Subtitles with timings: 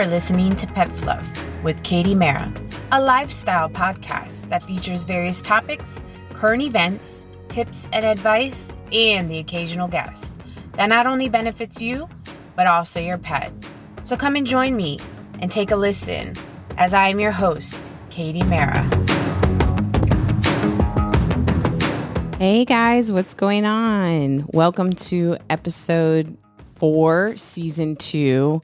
[0.00, 1.28] are listening to Pet Fluff
[1.62, 2.50] with Katie Mara,
[2.90, 9.88] a lifestyle podcast that features various topics, current events, tips and advice, and the occasional
[9.88, 10.32] guest
[10.72, 12.08] that not only benefits you,
[12.56, 13.52] but also your pet.
[14.00, 14.98] So come and join me
[15.40, 16.34] and take a listen
[16.78, 18.82] as I am your host, Katie Mara.
[22.38, 24.46] Hey guys, what's going on?
[24.54, 26.38] Welcome to episode
[26.76, 28.62] four, season two.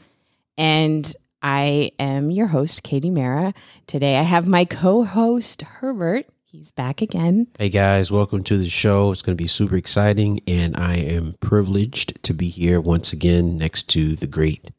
[0.56, 3.54] And I am your host, Katie Mara.
[3.86, 6.26] Today I have my co host, Herbert.
[6.44, 7.48] He's back again.
[7.58, 9.12] Hey guys, welcome to the show.
[9.12, 13.58] It's going to be super exciting, and I am privileged to be here once again
[13.58, 14.70] next to the great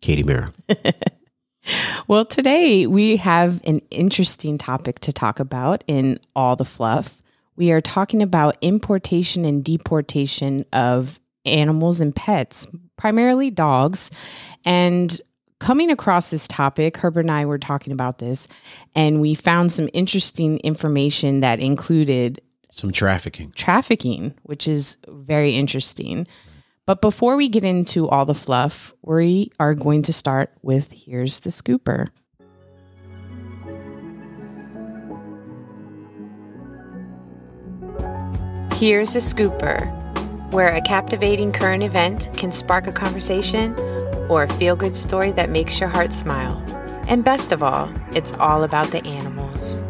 [0.00, 0.52] Katie Mara.
[2.08, 7.20] well, today we have an interesting topic to talk about in all the fluff.
[7.56, 14.10] We are talking about importation and deportation of animals and pets, primarily dogs.
[14.64, 15.20] And
[15.58, 18.48] coming across this topic, Herbert and I were talking about this,
[18.94, 23.52] and we found some interesting information that included some trafficking.
[23.56, 26.26] Trafficking, which is very interesting.
[26.86, 31.40] But before we get into all the fluff, we are going to start with Here's
[31.40, 32.08] the Scooper.
[38.74, 43.74] Here's the Scooper, where a captivating current event can spark a conversation
[44.28, 46.62] or a feel good story that makes your heart smile.
[47.08, 49.82] And best of all, it's all about the animals.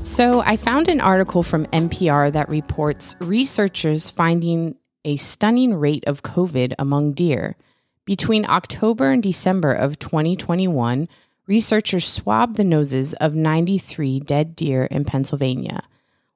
[0.00, 6.22] So, I found an article from NPR that reports researchers finding a stunning rate of
[6.22, 7.56] COVID among deer.
[8.04, 11.08] Between October and December of 2021,
[11.46, 15.82] researchers swabbed the noses of 93 dead deer in Pennsylvania.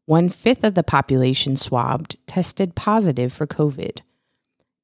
[0.05, 4.01] One fifth of the population swabbed tested positive for COVID.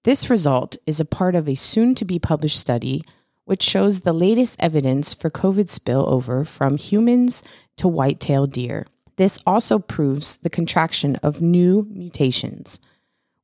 [0.05, 3.03] This result is a part of a soon to be published study
[3.45, 7.43] which shows the latest evidence for COVID spillover from humans
[7.77, 8.87] to white-tailed deer.
[9.17, 12.79] This also proves the contraction of new mutations.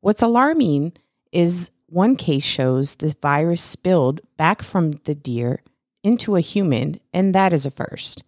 [0.00, 0.92] What's alarming
[1.32, 5.62] is one case shows the virus spilled back from the deer
[6.02, 8.24] into a human, and that is a first.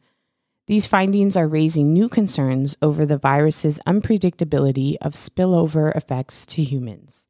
[0.66, 7.28] These findings are raising new concerns over the virus's unpredictability of spillover effects to humans.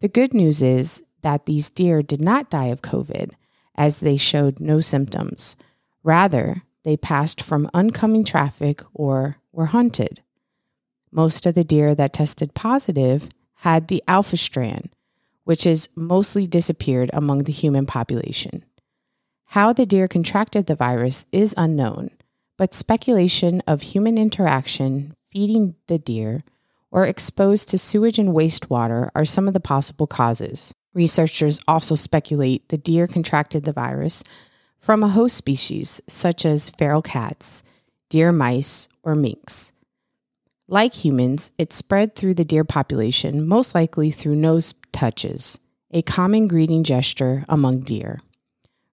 [0.00, 3.32] The good news is that these deer did not die of COVID,
[3.74, 5.56] as they showed no symptoms.
[6.02, 10.22] Rather, they passed from oncoming traffic or were hunted.
[11.12, 14.90] Most of the deer that tested positive had the alpha strand,
[15.44, 18.64] which is mostly disappeared among the human population.
[19.46, 22.10] How the deer contracted the virus is unknown,
[22.56, 26.44] but speculation of human interaction feeding the deer
[26.90, 30.74] or exposed to sewage and wastewater are some of the possible causes.
[30.92, 34.24] Researchers also speculate the deer contracted the virus
[34.80, 37.62] from a host species such as feral cats,
[38.08, 39.72] deer mice, or minks.
[40.66, 45.58] Like humans, it spread through the deer population, most likely through nose touches,
[45.90, 48.20] a common greeting gesture among deer.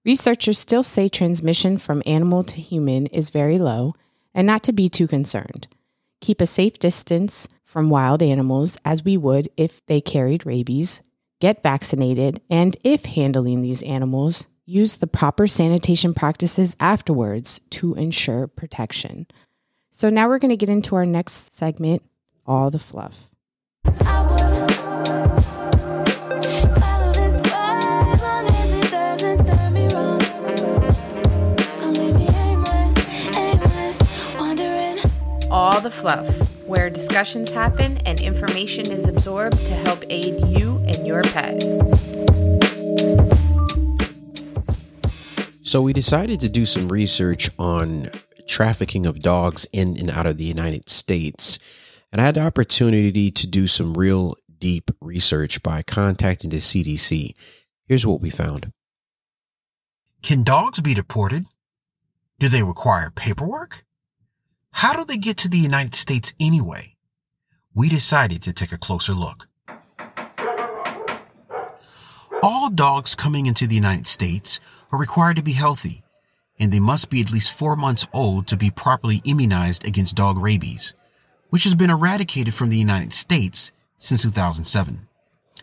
[0.03, 3.93] Researchers still say transmission from animal to human is very low
[4.33, 5.67] and not to be too concerned.
[6.21, 11.01] Keep a safe distance from wild animals as we would if they carried rabies,
[11.41, 18.47] get vaccinated, and if handling these animals, use the proper sanitation practices afterwards to ensure
[18.47, 19.27] protection.
[19.91, 22.03] So now we're going to get into our next segment
[22.45, 23.27] all the fluff.
[35.49, 41.07] All the fluff where discussions happen and information is absorbed to help aid you and
[41.07, 41.63] your pet.
[45.63, 48.09] So, we decided to do some research on
[48.47, 51.59] trafficking of dogs in and out of the United States.
[52.11, 57.31] And I had the opportunity to do some real deep research by contacting the CDC.
[57.85, 58.71] Here's what we found
[60.21, 61.45] Can dogs be deported?
[62.39, 63.83] Do they require paperwork?
[64.77, 66.93] How do they get to the United States anyway?
[67.73, 69.47] We decided to take a closer look.
[72.43, 74.59] All dogs coming into the United States
[74.91, 76.03] are required to be healthy,
[76.59, 80.37] and they must be at least four months old to be properly immunized against dog
[80.37, 80.93] rabies,
[81.49, 85.07] which has been eradicated from the United States since 2007.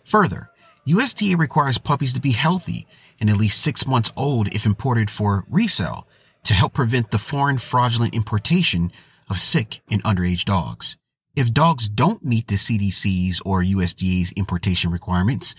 [0.06, 0.50] Further,
[0.88, 2.88] USDA requires puppies to be healthy
[3.20, 6.08] and at least six months old if imported for resale
[6.44, 8.90] to help prevent the foreign fraudulent importation
[9.28, 10.96] of sick and underage dogs.
[11.36, 15.54] If dogs don't meet the CDC's or USDA's importation requirements,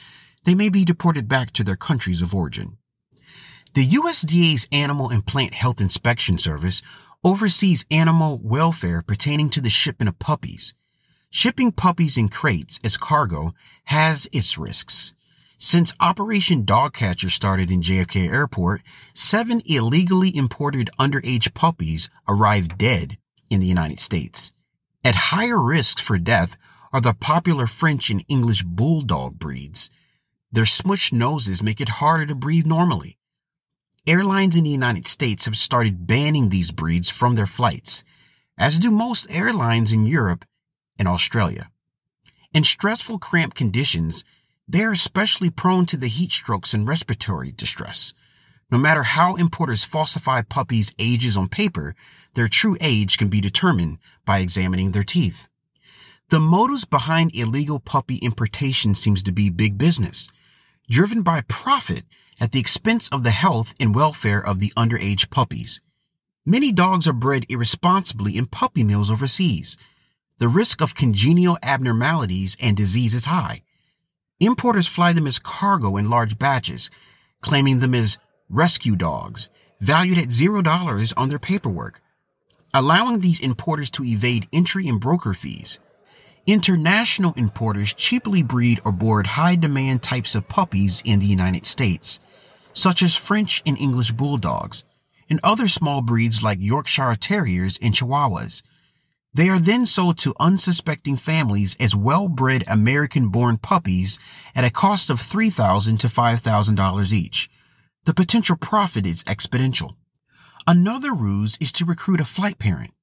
[0.45, 2.77] they may be deported back to their countries of origin.
[3.73, 6.81] The USDA's Animal and Plant Health Inspection Service
[7.25, 10.73] oversees animal welfare pertaining to the shipment of puppies.
[11.29, 13.53] Shipping puppies in crates as cargo
[13.85, 15.13] has its risks.
[15.57, 18.81] Since Operation Dogcatcher started in JFK Airport,
[19.13, 23.17] seven illegally imported underage puppies arrived dead
[23.49, 24.51] in the United States.
[25.03, 26.57] At higher risk for death
[26.91, 29.89] are the popular French and English bulldog breeds.
[30.51, 33.17] Their smushed noses make it harder to breathe normally.
[34.05, 38.03] Airlines in the United States have started banning these breeds from their flights,
[38.57, 40.43] as do most airlines in Europe
[40.99, 41.71] and Australia.
[42.53, 44.23] In stressful cramped conditions,
[44.67, 48.13] they are especially prone to the heat strokes and respiratory distress.
[48.71, 51.95] No matter how importers falsify puppies' ages on paper,
[52.33, 55.47] their true age can be determined by examining their teeth.
[56.29, 60.27] The motives behind illegal puppy importation seems to be big business,
[60.89, 62.03] driven by profit
[62.39, 65.81] at the expense of the health and welfare of the underage puppies.
[66.43, 69.77] Many dogs are bred irresponsibly in puppy mills overseas.
[70.39, 73.61] The risk of congenital abnormalities and disease is high.
[74.39, 76.89] Importers fly them as cargo in large batches,
[77.41, 78.17] claiming them as
[78.49, 79.49] rescue dogs,
[79.79, 82.01] valued at $0 on their paperwork,
[82.73, 85.79] allowing these importers to evade entry and broker fees.
[86.45, 92.19] International importers cheaply breed or board high demand types of puppies in the United States
[92.75, 94.83] such as French and English bulldogs,
[95.29, 98.61] and other small breeds like Yorkshire Terriers and Chihuahuas.
[99.35, 104.17] They are then sold to unsuspecting families as well-bred American-born puppies
[104.55, 107.49] at a cost of $3,000 to $5,000 each.
[108.05, 109.95] The potential profit is exponential.
[110.65, 112.93] Another ruse is to recruit a flight parent,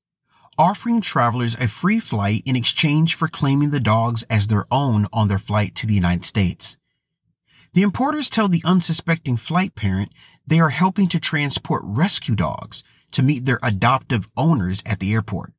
[0.57, 5.29] offering travelers a free flight in exchange for claiming the dogs as their own on
[5.29, 6.79] their flight to the United States.
[7.75, 10.11] The importers tell the unsuspecting flight parent
[10.47, 15.53] they are helping to transport rescue dogs to meet their adoptive owners at the airport.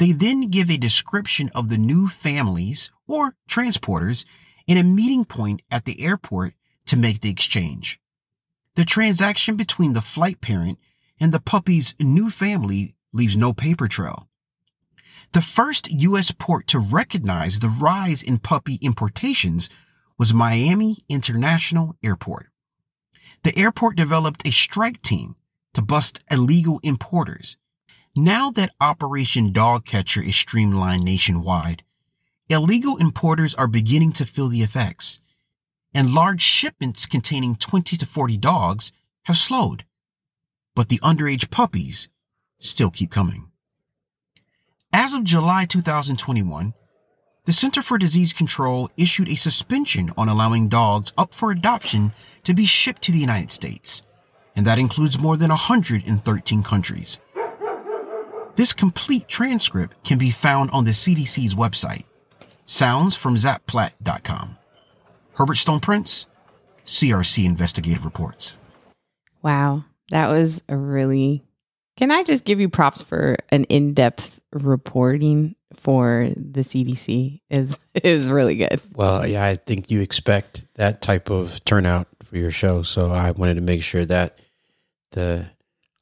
[0.00, 4.24] They then give a description of the new families or transporters
[4.66, 6.54] and a meeting point at the airport
[6.86, 8.00] to make the exchange.
[8.76, 10.78] The transaction between the flight parent
[11.20, 14.26] and the puppy's new family leaves no paper trail.
[15.32, 16.32] The first U.S.
[16.32, 19.68] port to recognize the rise in puppy importations
[20.16, 22.46] was Miami International Airport.
[23.42, 25.36] The airport developed a strike team
[25.74, 27.58] to bust illegal importers.
[28.16, 31.84] Now that Operation Dogcatcher is streamlined nationwide,
[32.48, 35.20] illegal importers are beginning to feel the effects,
[35.94, 38.90] and large shipments containing 20 to 40 dogs
[39.24, 39.84] have slowed.
[40.74, 42.08] But the underage puppies
[42.58, 43.52] still keep coming.
[44.92, 46.74] As of July 2021,
[47.44, 52.12] the Center for Disease Control issued a suspension on allowing dogs up for adoption
[52.42, 54.02] to be shipped to the United States,
[54.56, 57.20] and that includes more than 113 countries.
[58.60, 62.04] This complete transcript can be found on the CDC's website,
[62.66, 64.58] soundsfromzapplat.com.
[65.32, 66.26] Herbert Stone Prince,
[66.84, 68.58] CRC Investigative Reports.
[69.40, 71.42] Wow, that was a really.
[71.96, 77.78] Can I just give you props for an in depth reporting for the CDC is
[77.94, 78.82] is really good.
[78.92, 83.30] Well, yeah, I think you expect that type of turnout for your show, so I
[83.30, 84.38] wanted to make sure that
[85.12, 85.46] the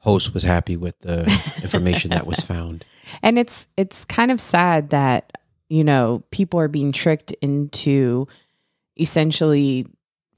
[0.08, 1.22] host was happy with the
[1.62, 2.84] information that was found.
[3.22, 5.32] And it's it's kind of sad that
[5.68, 8.26] you know people are being tricked into
[8.96, 9.86] essentially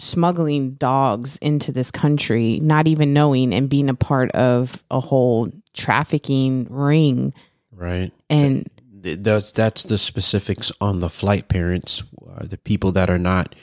[0.00, 5.50] smuggling dogs into this country, not even knowing and being a part of a whole
[5.72, 7.32] trafficking ring.
[7.70, 8.10] Right.
[8.28, 8.68] And
[9.02, 13.54] that's that's the specifics on the flight parents, uh, the people that are not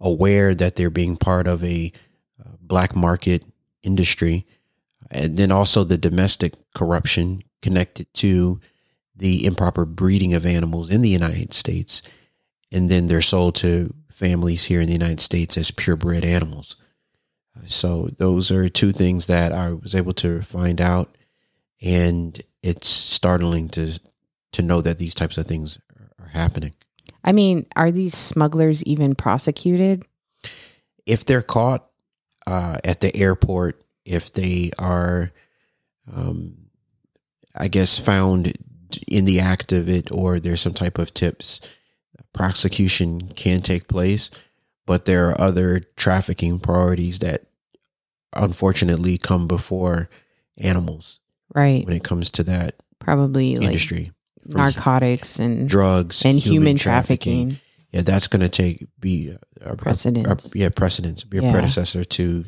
[0.00, 1.92] aware that they're being part of a
[2.40, 3.44] uh, black market
[3.82, 4.46] industry,
[5.10, 8.60] and then also the domestic corruption connected to
[9.16, 12.02] the improper breeding of animals in the United States,
[12.72, 16.76] and then they're sold to families here in the United States as purebred animals.
[17.66, 21.16] So those are two things that I was able to find out,
[21.80, 23.98] and it's startling to
[24.52, 25.78] to know that these types of things
[26.20, 26.74] are happening.
[27.24, 30.04] I mean, are these smugglers even prosecuted?
[31.06, 31.88] If they're caught
[32.46, 35.32] uh, at the airport, if they are,
[36.14, 36.56] um,
[37.54, 38.52] I guess, found
[39.08, 41.60] in the act of it, or there's some type of tips,
[42.32, 44.30] prosecution can take place.
[44.86, 47.46] But there are other trafficking priorities that
[48.34, 50.10] unfortunately come before
[50.58, 51.20] animals.
[51.54, 51.86] Right.
[51.86, 54.12] When it comes to that probably industry.
[54.46, 57.48] Like narcotics and drugs and human, human trafficking.
[57.48, 57.60] trafficking.
[57.92, 60.52] Yeah, that's going to take be a, precedence.
[60.52, 61.24] A, yeah, precedence.
[61.24, 61.52] Be a yeah.
[61.52, 62.44] predecessor to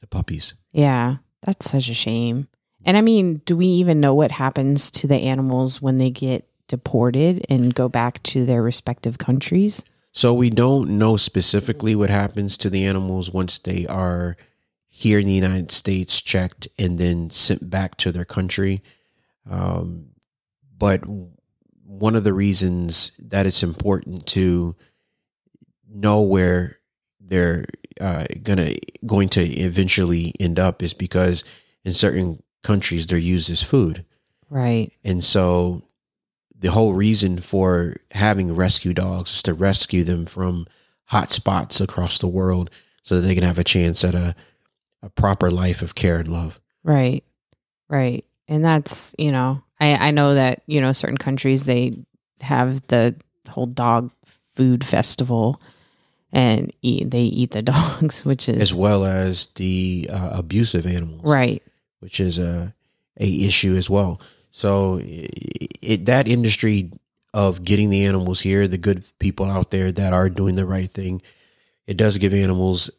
[0.00, 0.54] the puppies.
[0.72, 2.48] Yeah, that's such a shame.
[2.84, 6.48] And I mean, do we even know what happens to the animals when they get
[6.68, 9.84] deported and go back to their respective countries?
[10.12, 14.36] So we don't know specifically what happens to the animals once they are
[14.88, 18.82] here in the United States, checked and then sent back to their country.
[19.48, 20.10] Um,
[20.76, 21.02] but
[21.84, 24.74] one of the reasons that it's important to
[25.88, 26.78] know where
[27.20, 27.66] they're
[28.00, 28.74] uh, gonna
[29.06, 31.44] going to eventually end up is because
[31.84, 34.04] in certain countries they're used as food,
[34.48, 34.90] Right.
[35.04, 35.82] and so
[36.58, 40.66] the whole reason for having rescue dogs is to rescue them from
[41.06, 42.70] hot spots across the world,
[43.02, 44.34] so that they can have a chance at a
[45.02, 46.60] a proper life of care and love.
[46.84, 47.24] Right.
[47.88, 48.24] Right.
[48.48, 51.94] And that's, you know, I, I know that, you know, certain countries they
[52.42, 53.14] have the
[53.48, 54.12] whole dog
[54.54, 55.60] food festival
[56.32, 61.22] and eat they eat the dogs, which is as well as the uh, abusive animals,
[61.24, 61.62] right.
[62.00, 62.74] Which is a
[63.18, 64.20] a issue as well.
[64.50, 66.90] So it, it, that industry
[67.32, 70.88] of getting the animals here, the good people out there that are doing the right
[70.88, 71.22] thing,
[71.86, 72.90] it does give animals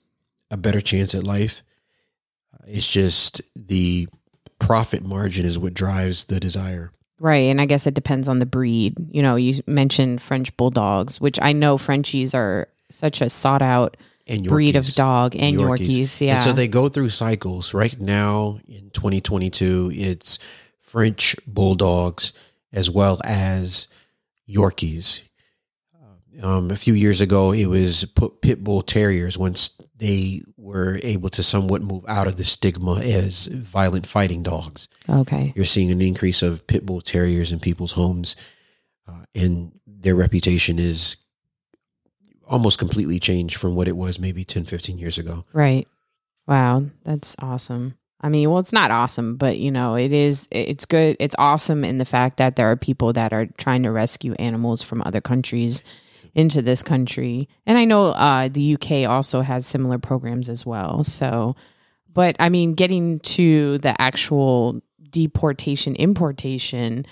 [0.50, 1.64] a better chance at life.
[2.66, 4.08] It's just the
[4.60, 6.92] profit margin is what drives the desire.
[7.20, 7.50] Right.
[7.50, 8.96] And I guess it depends on the breed.
[9.12, 13.98] You know, you mentioned French bulldogs, which I know Frenchies are such a sought out
[14.46, 16.22] breed of dog and Yorkies.
[16.22, 16.36] Yeah.
[16.36, 17.74] And so they go through cycles.
[17.74, 20.40] Right now in 2022, it's
[20.80, 22.34] French bulldogs
[22.72, 23.88] as well as
[24.50, 25.24] Yorkies.
[26.42, 31.30] Um, a few years ago, it was put pit bull terriers once they were able
[31.30, 34.88] to somewhat move out of the stigma as violent fighting dogs.
[35.08, 35.54] okay.
[35.56, 38.36] You're seeing an increase of pit bull terriers in people's homes,
[39.08, 41.18] uh, and their reputation is
[42.52, 45.46] almost completely changed from what it was maybe 10, 15 years ago.
[45.54, 45.88] Right.
[46.48, 46.84] Wow.
[47.04, 47.98] That's awesome.
[48.20, 51.18] I mean, well, it's not awesome, but you know, it is, it's good.
[51.20, 54.84] It's awesome in the fact that there are people that are trying to rescue animals
[54.84, 55.84] from other countries
[56.36, 57.50] into this country.
[57.66, 61.04] And I know uh, the UK also has similar programs as well.
[61.04, 61.56] So,
[62.14, 67.06] but I mean, getting to the actual deportation, importation,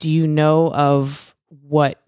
[0.00, 2.02] do you know of what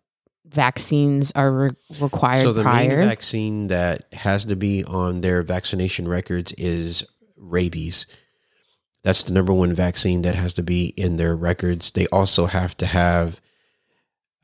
[0.55, 1.71] vaccines are re-
[2.01, 2.99] required So the prior?
[2.99, 7.05] main vaccine that has to be on their vaccination records is
[7.37, 8.07] rabies.
[9.03, 11.91] That's the number one vaccine that has to be in their records.
[11.91, 13.41] They also have to have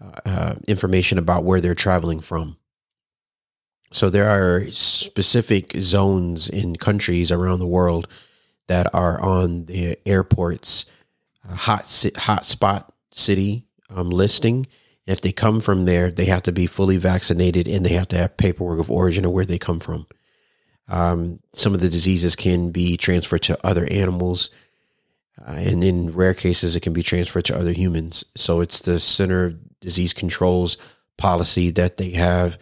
[0.02, 2.56] uh, uh, information about where they're traveling from.
[3.92, 8.06] So there are specific zones in countries around the world
[8.68, 10.86] that are on the airport's
[11.48, 13.64] uh, hot hot spot city
[13.94, 14.66] um, listing.
[15.10, 18.16] If they come from there, they have to be fully vaccinated and they have to
[18.16, 20.06] have paperwork of origin of where they come from.
[20.88, 24.50] Um, some of the diseases can be transferred to other animals,
[25.40, 28.24] uh, and in rare cases, it can be transferred to other humans.
[28.36, 30.76] So it's the Center of Disease Control's
[31.16, 32.58] policy that they have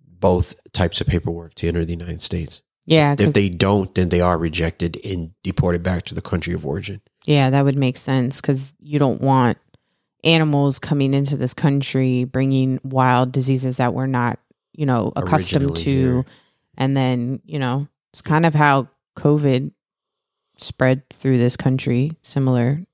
[0.00, 2.62] both types of paperwork to enter the United States.
[2.86, 3.14] yeah.
[3.16, 7.00] If they don't, then they are rejected and deported back to the country of origin.
[7.26, 9.58] Yeah, that would make sense because you don't want
[10.24, 14.38] animals coming into this country bringing wild diseases that we're not,
[14.72, 15.90] you know, accustomed Originally to.
[15.90, 16.24] here.
[16.76, 19.72] And then, you know, it's kind of how COVID
[20.56, 22.12] spread through this country.
[22.22, 22.84] Similar.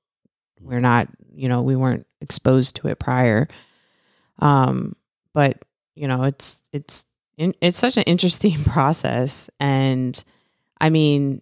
[0.61, 3.47] We're not, you know, we weren't exposed to it prior.
[4.39, 4.95] Um,
[5.33, 5.63] but
[5.95, 7.05] you know, it's it's
[7.37, 10.21] it's such an interesting process, and
[10.79, 11.41] I mean,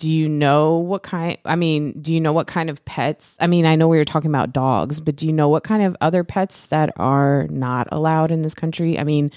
[0.00, 3.46] do you know what kind i mean do you know what kind of pets i
[3.46, 5.94] mean i know we were talking about dogs but do you know what kind of
[6.00, 8.98] other pets that are not allowed in this country?
[8.98, 9.30] I mean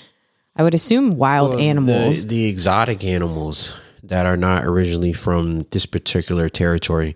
[0.55, 2.21] i would assume wild Well, animals.
[2.21, 7.15] The, the exotic animals that are not originally from this particular territory,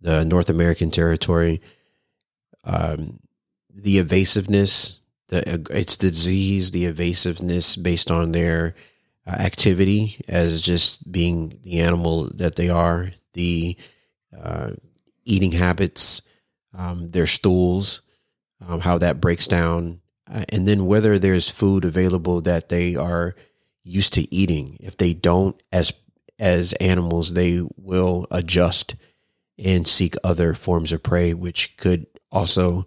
[0.00, 1.60] the North American territory,
[2.64, 3.20] um,
[3.74, 8.74] the evasiveness, the it's the disease, the evasiveness based on their
[9.26, 13.76] uh, activity as just being the animal that they are, the
[14.36, 14.70] uh,
[15.24, 16.22] eating habits,
[16.74, 18.02] um, their stools,
[18.66, 20.00] um, how that breaks down,
[20.32, 23.34] uh, and then whether there's food available that they are
[23.84, 24.76] used to eating.
[24.80, 25.92] If they don't, as
[26.38, 28.96] as animals, they will adjust
[29.58, 32.86] and seek other forms of prey, which could also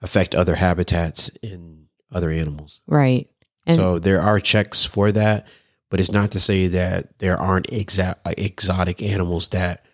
[0.00, 2.82] affect other habitats in other animals.
[2.86, 3.28] right
[3.68, 5.46] and so there are checks for that,
[5.90, 9.84] but it's not to say that there aren't exa- exotic animals that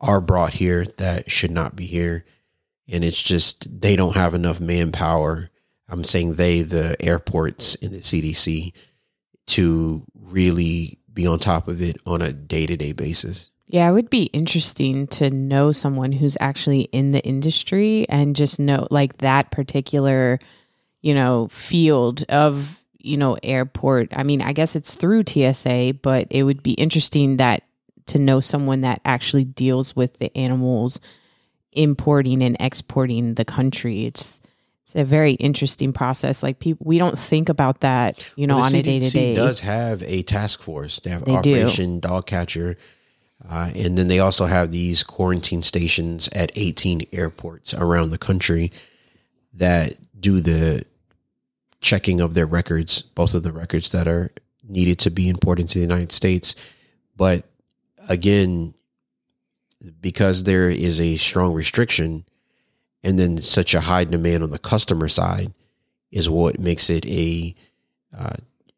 [0.00, 2.24] are brought here that should not be here.
[2.88, 5.50] And it's just they don't have enough manpower.
[5.88, 8.72] I'm saying they, the airports and the CDC,
[9.48, 13.50] to really be on top of it on a day to day basis.
[13.66, 18.58] Yeah, it would be interesting to know someone who's actually in the industry and just
[18.58, 20.40] know like that particular,
[21.02, 24.08] you know, field of, you know, airport.
[24.16, 27.62] I mean, I guess it's through TSA, but it would be interesting that
[28.06, 31.00] to know someone that actually deals with the animals
[31.72, 34.06] importing and exporting the country.
[34.06, 34.40] It's
[34.82, 36.42] it's a very interesting process.
[36.42, 39.06] Like people, we don't think about that, you know, Well, on the a day to
[39.06, 39.34] CDC day.
[39.36, 40.98] does have a task force.
[40.98, 41.54] They have They do.
[41.54, 42.76] Operation Dog Catcher.
[43.48, 48.72] Uh, and then they also have these quarantine stations at 18 airports around the country
[49.54, 50.84] that do the
[51.80, 54.30] checking of their records, both of the records that are
[54.68, 56.54] needed to be imported to the United States.
[57.16, 57.44] But
[58.08, 58.74] again,
[60.00, 62.24] because there is a strong restriction
[63.02, 65.52] and then such a high demand on the customer side
[66.10, 67.54] is what makes it a
[68.16, 68.34] uh,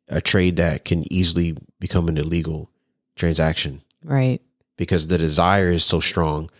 [0.08, 2.70] a trade that can easily become an illegal
[3.16, 4.42] transaction Right.
[4.76, 6.50] because the desire is so strong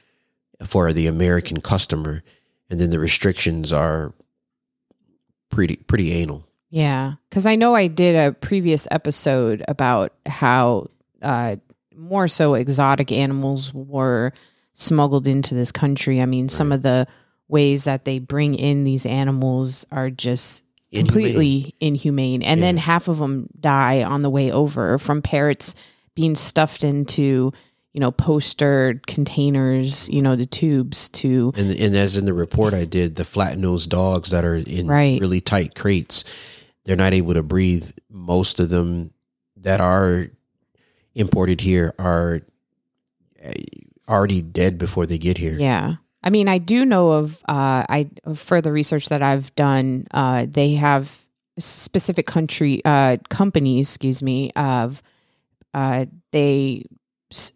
[0.67, 2.23] for the American customer,
[2.71, 4.15] and then the restrictions are
[5.53, 6.45] pretty pretty anal.
[6.71, 10.89] Yeah, because I know I did a previous episode about how
[11.21, 11.57] uh,
[11.95, 14.33] more so exotic animals were
[14.73, 16.21] smuggled into this country.
[16.21, 17.07] I mean, some of the
[17.47, 21.07] ways that they bring in these animals are just Inhumane.
[21.07, 25.75] completely inhumane, and then half of them die on the way over from parrots
[26.15, 27.53] being stuffed into
[27.93, 32.75] you know poster containers, you know the tubes to And and as in the report
[32.75, 35.21] I did, the flat nosed dogs that are in Right.
[35.21, 36.25] really tight crates,
[36.85, 37.91] they're not able to breathe.
[38.11, 39.13] Most of them
[39.57, 40.29] that are
[41.15, 42.41] imported here are
[43.45, 43.53] uh,
[44.09, 45.59] already dead before they get here.
[45.59, 45.97] Yeah.
[46.25, 50.07] I mean, I do know of uh, I further research that I've done.
[50.13, 51.25] Uh, they have
[51.59, 55.03] specific country uh, companies, excuse me, of
[55.75, 56.87] uh, they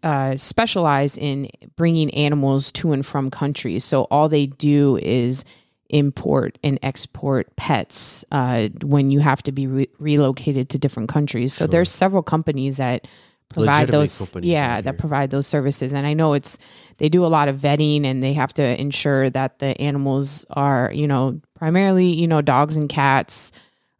[0.03, 3.83] uh, specialize in bringing animals to and from countries.
[3.83, 5.45] So all they do is
[5.89, 11.53] import and export pets uh, when you have to be re- relocated to different countries.
[11.53, 11.71] So Sure.
[11.71, 13.07] there's several companies that
[13.49, 16.57] provide those yeah that provide those services and i know it's
[16.97, 20.91] they do a lot of vetting and they have to ensure that the animals are
[20.93, 23.53] you know primarily you know dogs and cats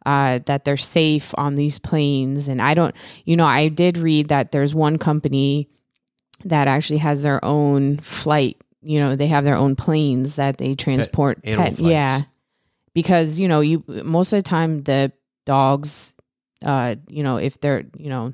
[0.06, 2.48] uh, that they're safe on these planes.
[2.48, 5.68] And i don't you know i did read that there's one company
[6.44, 10.74] that actually has their own flight you know they have their own planes that they
[10.74, 12.20] transport animal pet, yeah.
[12.94, 15.12] Because you know you most of the time the
[15.46, 16.14] dogs
[16.64, 18.32] uh you know if they're you know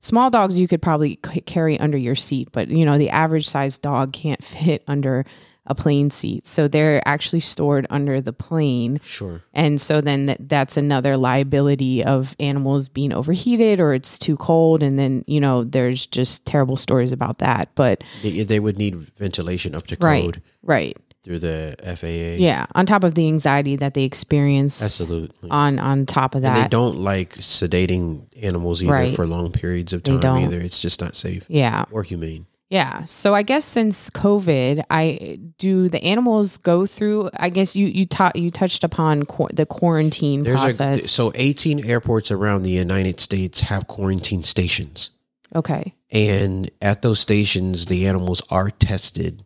[0.00, 3.48] small dogs you could probably c- carry under your seat but you know the average
[3.48, 5.24] sized dog can't fit under
[5.68, 9.42] a plane seat so they're actually stored under the plane Sure.
[9.54, 14.82] and so then th- that's another liability of animals being overheated or it's too cold
[14.82, 18.94] and then you know there's just terrible stories about that but They, they would need
[19.16, 22.42] ventilation up to code right through the FAA.
[22.42, 25.50] yeah on top of the anxiety that they experience Absolutely.
[25.50, 29.14] on on top of that and they don't like sedating animals either Right.
[29.16, 30.60] for long periods of time either.
[30.60, 32.46] It's just not safe yeah or humane.
[32.70, 33.04] Yeah.
[33.04, 37.30] So I guess since COVID, I do the animals go through.
[37.34, 41.04] I guess you you taught you touched upon qu- the quarantine There's process.
[41.04, 45.10] a so 18 airports around the United States have quarantine stations.
[45.54, 45.94] okay.
[46.10, 49.44] And at those stations, the animals are tested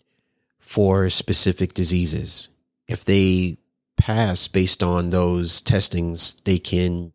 [0.61, 2.49] for specific diseases.
[2.89, 3.57] If they
[3.97, 7.13] pass based on those testings, they can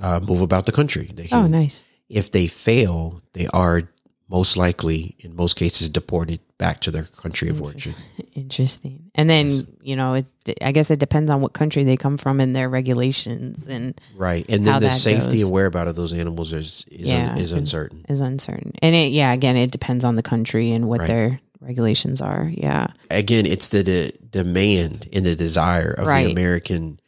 [0.00, 1.10] uh, move about the country.
[1.14, 1.84] They can, Oh, nice.
[2.08, 3.82] If they fail, they are
[4.30, 7.94] most likely, in most cases, deported back to their country of origin.
[8.34, 9.10] Interesting.
[9.14, 10.26] And then you know, it,
[10.62, 14.44] I guess it depends on what country they come from and their regulations and Right.
[14.48, 15.42] And then the safety goes.
[15.44, 18.04] and whereabout of those animals is is, Yeah, un, is uncertain.
[18.08, 18.72] is uncertain.
[18.82, 21.06] And it yeah, again, it depends on the country and what Right.
[21.06, 22.50] their regulations are.
[22.54, 22.88] Yeah.
[23.10, 26.26] Again, it's the, the demand and the desire of Right.
[26.26, 27.00] the American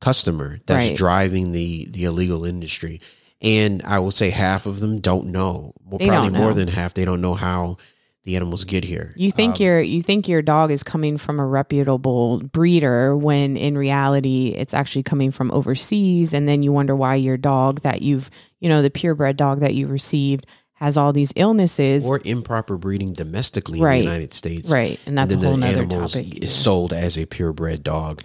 [0.00, 0.96] customer that's Right.
[0.96, 3.00] driving the the illegal industry.
[3.44, 5.72] And I would say half of them don't know.
[5.84, 6.94] Well, They probably don't more than half.
[6.94, 7.76] They don't know how
[8.24, 9.12] the animals get here.
[9.16, 13.56] You think Um, your you think your dog is coming from a reputable breeder when
[13.58, 18.00] in reality it's actually coming from overseas and then you wonder why your dog that
[18.00, 18.30] you've
[18.60, 20.46] you know the purebred dog that you received
[20.78, 23.96] has all these illnesses or improper breeding domestically Right.
[23.96, 24.70] in the United States.
[24.72, 28.22] right and that's and a whole the animals topic is sold as a purebred dog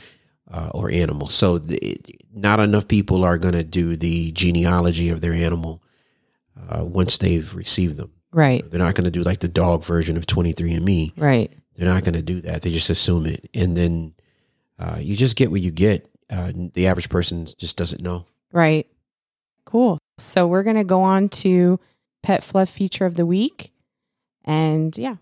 [0.51, 1.29] uh, or animal.
[1.29, 1.97] So the,
[2.33, 5.83] not enough people are going to do the genealogy of their animal
[6.69, 8.11] uh, once they've received them.
[8.31, 11.13] right They're not going to do like the dog version of 23andMe.
[11.17, 12.61] right They're not going to do that.
[12.61, 13.49] They just assume it.
[13.53, 14.13] And then
[14.77, 16.07] uh, you just get what you get.
[16.29, 18.25] Uh, the average person just doesn't know.
[18.51, 18.87] right
[19.65, 21.79] cool So we're going to go on to
[22.21, 23.71] Pet Fluff feature of the week.
[24.43, 25.15] And yeah.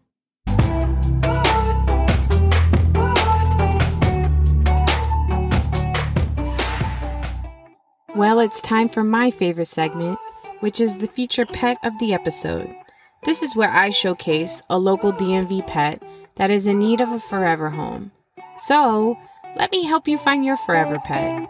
[8.17, 10.17] Well, it's time for my favorite segment,
[10.59, 12.67] which is the feature pet of the episode.
[13.25, 16.01] This is where I showcase a local DMV pet
[16.33, 18.11] that is in need of a forever home.
[18.57, 19.19] So,
[19.55, 21.47] let me help you find your forever pet.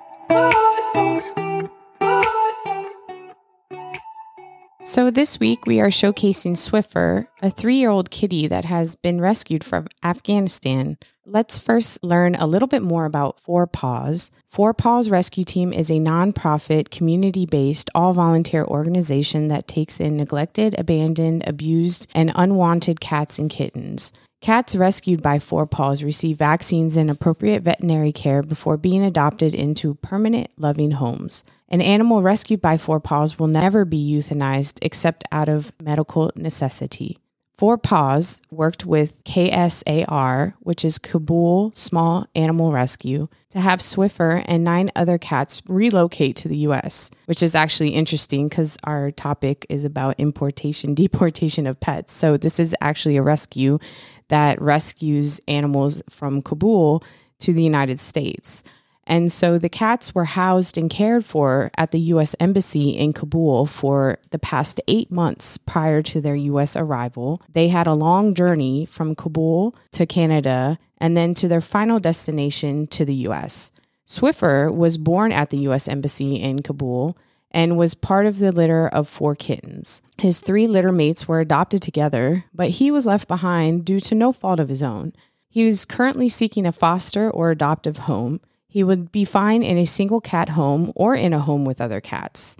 [4.89, 9.19] So, this week we are showcasing Swiffer, a three year old kitty that has been
[9.19, 10.97] rescued from Afghanistan.
[11.26, 14.32] Let's first learn a little bit more about Four Paws.
[14.47, 20.15] Four Paws Rescue Team is a nonprofit, community based, all volunteer organization that takes in
[20.15, 24.13] neglected, abandoned, abused, and unwanted cats and kittens.
[24.39, 29.95] Cats rescued by Four Paws receive vaccines and appropriate veterinary care before being adopted into
[29.95, 31.43] permanent, loving homes.
[31.69, 37.17] An animal rescued by Four Paws will never be euthanized except out of medical necessity.
[37.58, 44.63] Four Paws worked with KSAR, which is Kabul Small Animal Rescue, to have Swiffer and
[44.63, 49.86] nine other cats relocate to the US, which is actually interesting because our topic is
[49.86, 52.13] about importation, deportation of pets.
[52.13, 53.80] So, this is actually a rescue
[54.27, 57.03] that rescues animals from Kabul
[57.39, 58.63] to the United States.
[59.08, 62.36] And so the cats were housed and cared for at the U.S.
[62.41, 66.76] Embassy in Kabul for the past eight months prior to their U.S.
[66.76, 67.41] arrival.
[67.54, 72.86] They had a long journey from Kabul to Canada and then to their final destination
[72.88, 73.72] to the U.S.
[74.06, 75.88] Swiffer was born at the U.S.
[75.88, 77.17] Embassy in Kabul
[77.52, 80.02] and was part of the litter of four kittens.
[80.20, 84.34] His three litter mates were adopted together, but he was left behind due to no
[84.34, 85.13] fault of his own.
[85.50, 88.41] He was currently seeking a foster or adoptive home.
[88.78, 92.00] He would be fine in a single cat home or in a home with other
[92.00, 92.58] cats.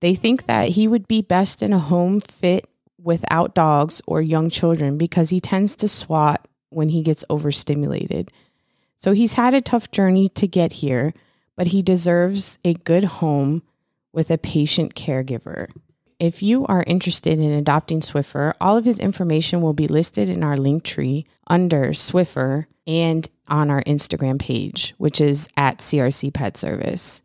[0.00, 4.48] They think that he would be best in a home fit without dogs or young
[4.48, 8.32] children because he tends to swat when he gets overstimulated.
[8.96, 11.12] So he's had a tough journey to get here,
[11.56, 13.62] but he deserves a good home
[14.14, 15.68] with a patient caregiver.
[16.20, 20.44] If you are interested in adopting Swiffer, all of his information will be listed in
[20.44, 26.58] our link tree under Swiffer and on our Instagram page, which is at CRC Pet
[26.58, 27.22] Service.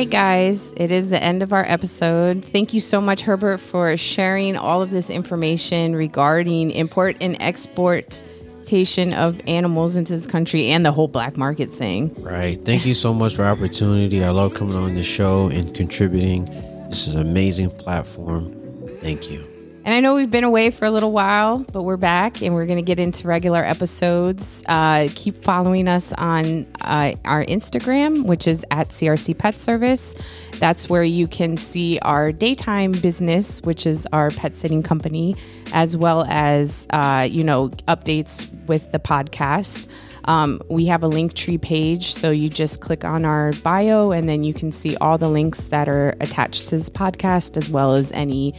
[0.00, 2.42] Right, guys, it is the end of our episode.
[2.42, 9.12] Thank you so much, Herbert, for sharing all of this information regarding import and exportation
[9.12, 12.14] of animals into this country and the whole black market thing.
[12.16, 12.58] Right.
[12.64, 14.24] Thank you so much for opportunity.
[14.24, 16.46] I love coming on the show and contributing.
[16.88, 18.56] This is an amazing platform.
[19.00, 19.44] Thank you.
[19.90, 22.66] And I know we've been away for a little while, but we're back and we're
[22.66, 24.62] going to get into regular episodes.
[24.68, 30.14] Uh, keep following us on uh, our Instagram, which is at CRC Pet Service.
[30.60, 35.34] That's where you can see our daytime business, which is our pet sitting company,
[35.72, 39.88] as well as, uh, you know, updates with the podcast.
[40.26, 44.28] Um, we have a link tree page, so you just click on our bio and
[44.28, 47.94] then you can see all the links that are attached to this podcast, as well
[47.94, 48.54] as any,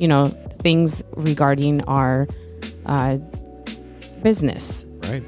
[0.00, 2.26] you know, things regarding our
[2.86, 3.16] uh,
[4.22, 4.86] business.
[5.02, 5.22] Right.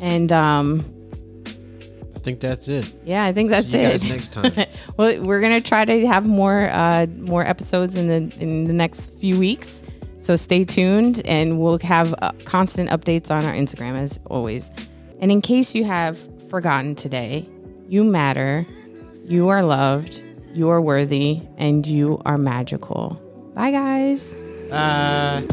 [0.00, 0.80] And um,
[2.16, 2.92] I think that's it.
[3.04, 3.90] yeah, I think that's See you it.
[3.90, 4.52] guys next time.
[4.96, 9.12] well, we're gonna try to have more uh, more episodes in the in the next
[9.14, 9.82] few weeks.
[10.18, 14.70] So stay tuned, and we'll have uh, constant updates on our Instagram as always.
[15.20, 16.16] And in case you have
[16.48, 17.48] forgotten today,
[17.88, 18.64] you matter,
[19.28, 23.20] you are loved, you are worthy, and you are magical.
[23.54, 24.34] Bye, guys.
[24.70, 25.46] Bye.